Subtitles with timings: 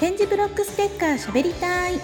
[0.00, 1.98] 点字ブロックステッカーしゃべりたい。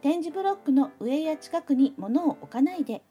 [0.00, 3.02] 点字ブロックの上や近くに物を置かないで。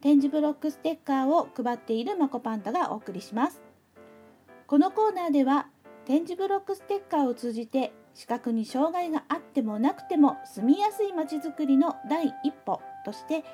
[0.00, 3.60] 点字ブロックステッカーを配っているまこパンダがお送りします。
[4.68, 5.66] このコーナーでは
[6.04, 13.44] 点字ブロックステッカーを通じて視覚に障害があってもなくても住みやすいまちづくりの第一歩として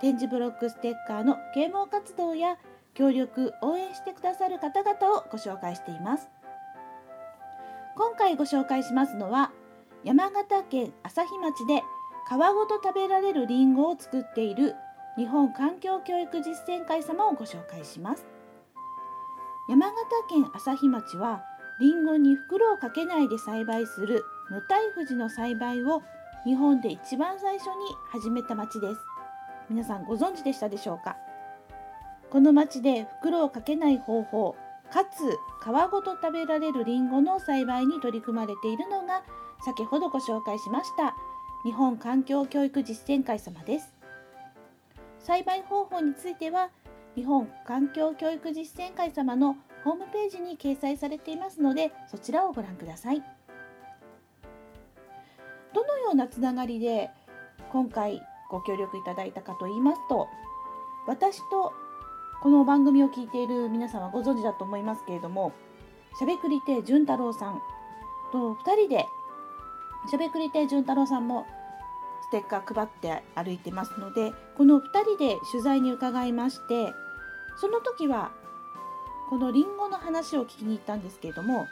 [0.00, 2.56] 点字ブロックステッカーの啓蒙活動や
[2.94, 6.28] 協力応援してくださる方々をご紹介しています。
[7.96, 9.50] 今回ご紹介しますのは
[10.04, 11.82] 山形県朝日町で
[12.28, 14.74] 皮ごと食べられるりんごを作っている
[15.16, 18.26] 日本環境教育実践会様をご紹介します。
[19.68, 19.96] 山形
[20.30, 21.42] 県朝日町は
[21.80, 26.02] りんごに袋をかけないで栽培する無袋富士の栽培を
[26.44, 27.72] 日本で一番最初に
[28.10, 29.00] 始めた町です。
[29.70, 31.16] 皆さんご存知でしたでしょうか？
[32.30, 34.56] この町で袋をかけない方法
[34.92, 35.30] かつ
[35.62, 39.22] 皮ごと食べられるりんごの栽培に取り組まれているのが
[39.64, 41.14] 先ほどご紹介しました
[41.64, 43.94] 日本環境教育実践会様です。
[45.20, 46.70] 栽培方法については
[47.14, 49.56] 日本環境教育実践会様の
[49.88, 53.22] ホームページに掲載されていますのでそちらをご覧ください。
[55.74, 57.08] どのようなつながりで
[57.72, 60.28] 今回ご協力いただいたかと言いますと
[61.06, 61.72] 私と
[62.42, 65.52] この番組を聞いている皆さんはご存知だと思いますけれども
[66.18, 67.60] しゃべくり亭潤太郎さん
[68.32, 69.06] と2人で
[70.10, 71.46] しゃべくり亭潤太郎さんも
[72.28, 76.92] ステッカー配って歩いてますのでこの2人で取材に伺いまして
[77.56, 78.32] その時は
[79.28, 81.66] このりんごの話を聞きに行ったんですけれども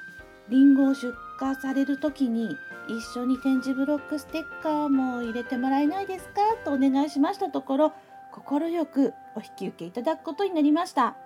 [0.48, 2.56] りんごを出荷される時に
[2.88, 6.32] 一緒に展示ブロックステッカーも入れてもらえないですか
[6.64, 7.92] とお願いしましたところ
[8.30, 11.16] 快くお引き受けいただくことになりました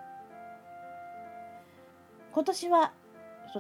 [2.33, 2.93] 今年は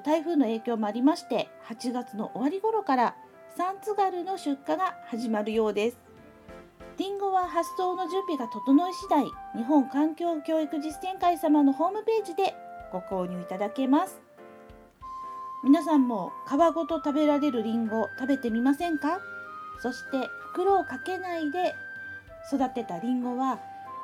[0.04, 3.16] 台風の影響もありまして8月の終わり頃から
[3.56, 6.09] サンツガルの出荷が始まるようです。
[7.00, 9.24] リンゴは発送の準備が整い次第、
[9.56, 12.54] 日本環境教育実践会様のホームページで
[12.92, 14.20] ご購入いただけます。
[15.64, 19.18] 皆さんも皮ごと食べられるりんご食べてみませんか？
[19.80, 21.74] そして袋をかけないで
[22.52, 23.58] 育てたりんごは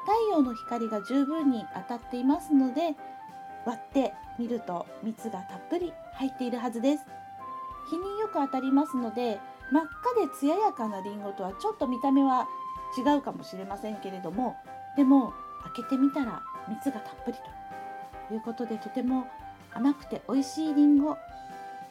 [0.07, 2.95] 太陽の光が十分に当たっていますので
[3.67, 7.05] 割ってみると蜜がたっぷり入っているはずです。
[7.91, 9.39] 日によく当たりますので
[9.71, 12.49] 真っ赤で艶やかなりんごとはちょっと見た目は
[12.97, 14.57] 違うかもしれませんけれども
[14.97, 15.33] でも
[15.75, 17.39] 開けてみたら蜜がたっぷり
[18.29, 19.27] ということでとても
[19.73, 21.17] 甘くて美味しいりんご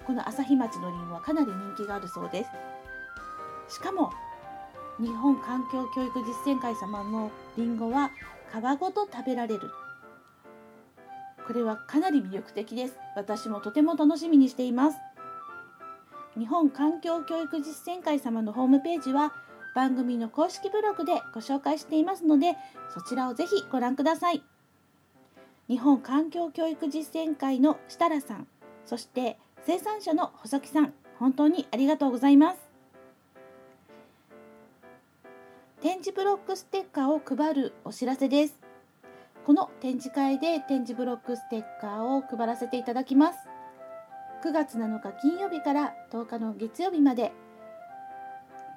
[0.05, 2.45] この朝日町のりんごはかなり人気があるそうで
[3.67, 3.75] す。
[3.75, 4.11] しかも
[4.99, 8.11] 日本環境教育実践会様のりんごは
[8.51, 9.71] 皮ごと食べられる。
[11.47, 12.97] これはかなり魅力的です。
[13.15, 14.97] 私もとても楽しみにしています。
[16.37, 19.33] 日本環境教育実践会様のホームページは
[19.75, 22.55] 番組の公式ブログでご紹介していますので
[22.93, 24.41] そちらをぜひご覧ください。
[25.67, 28.47] 日本環境教育実践会の設楽さん
[28.85, 32.59] そして生産者の細木さん本当にありがとうございます。
[35.81, 38.55] 展示ブロックステッカーを配るお知らせです。
[39.45, 43.39] この展示会で展示ブロックステッカーを配らせていただきます。
[44.43, 47.33] 9月7日金曜日から10日の月曜日まで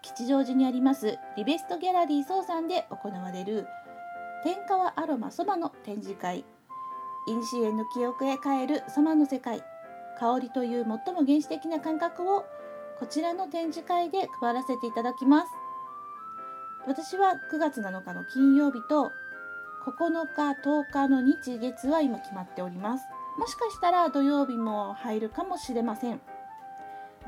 [0.09, 3.67] 吉祥寺にありますリベストギャラリー総さで行われる
[4.43, 6.45] 天川アロマそばの展示会。
[7.43, 9.63] シエの記憶へ変えるそばの世界。
[10.19, 12.47] 香りという最も原始的な感覚を
[12.99, 15.49] こちらの展示会で配らせていただきます。
[16.87, 19.11] 私は9月7日の金曜日と
[19.85, 23.05] 9日10日の日月は今決まっております。
[23.39, 26.21] もしかしたら土曜日も入るかもしれません。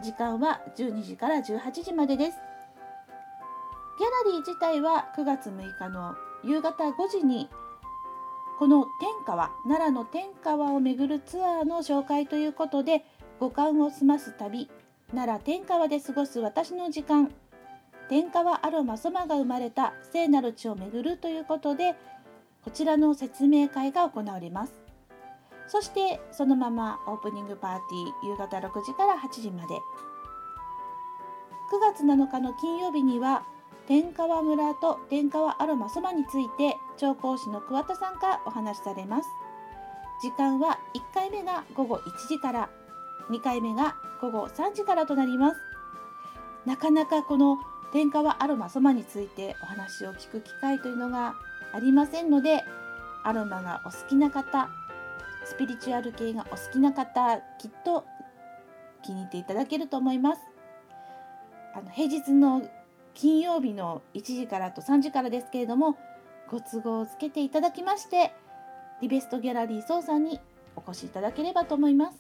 [0.01, 2.39] 時間は12時から18時までです。
[4.01, 7.51] ギャラリー自体は9月6日の夕方5時に
[8.59, 13.05] この天川奈良の天川を巡るツアーの紹介ということで
[13.41, 14.71] 五感を済ます旅
[15.15, 17.31] 奈良天川で過ごす私の時間。
[18.09, 21.95] 天川アロマソマが生まれた聖なる地を巡るということで
[22.65, 24.73] こちらの説明会が行われます。
[25.67, 29.75] そしてそのままオープニングパーティー夕方6時から8時まで。
[31.71, 33.45] 9月7日の金曜日には
[33.87, 39.29] 天川村と天川アロマそばについて調香師の桑田さんがお話しされます。
[40.23, 42.71] 時間は1回目が午後1時から
[43.31, 45.57] 2回目が午後3時からとなります。
[46.67, 47.59] なかなかこの
[47.93, 51.35] 天下はアロマソマについてお話を聞く機会というのが
[51.73, 52.63] ありませんので
[53.25, 54.69] アロマがお好きな方
[55.45, 58.05] スピリチュアル系がお好きな方きっと
[59.03, 60.43] 気に入っていただけると思います。
[61.75, 62.63] あの平日の
[63.21, 65.99] 金曜日の1時からと3時からですけれども
[66.51, 68.33] ご都合をつけていただきまして
[69.03, 70.41] リベストギャラリー総さんに
[70.75, 72.19] お越しいただければと思います。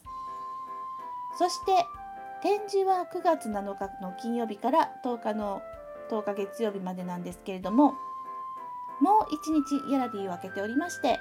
[1.38, 1.72] そして
[2.42, 5.62] 展示は9月7日の金曜日から10日の
[6.10, 7.94] 10日月曜日までなんですけれども
[9.00, 11.18] もう1日ギャラリーを開けておりまして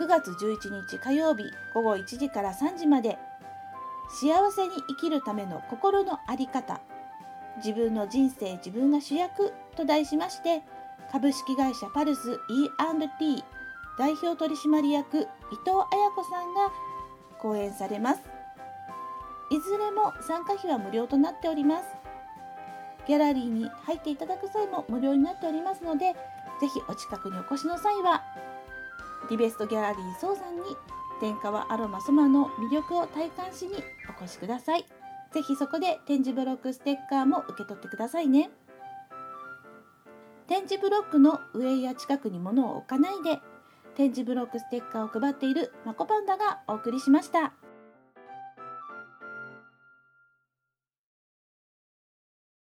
[0.00, 1.44] 9月11日火曜日
[1.74, 3.18] 午後1時から3時まで
[4.08, 6.80] 幸せに生きるための心の在り方
[7.58, 10.62] 自分の人生自分が主役と題しまして
[11.10, 13.44] 株式会社パルス E&T
[13.98, 15.28] 代表取締役伊藤
[15.90, 16.72] 彩子さんが
[17.38, 18.20] 講演されます。
[19.50, 21.84] いずれも参加費は無料となっております。
[23.06, 26.12] ギャラリーに入っていただく際も無料になっておりますので
[26.60, 28.22] ぜひお近くにお越しの際は
[29.30, 30.62] リベストギャラリー総さんに
[31.20, 33.74] 天川アロマソマの魅力を体感しに
[34.10, 34.84] お越しください。
[35.32, 38.50] ぜひそこで展示ブロックステッカーも受け取ってくださいね
[40.46, 43.40] 点字ブロックの上や近くに物を置かないで
[43.96, 47.54] 点字ブロックステッカーを配っているマコパンダがお送りしました。